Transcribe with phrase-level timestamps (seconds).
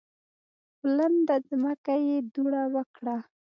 [0.79, 3.17] په لنده ځمکه یې دوړه وکړه.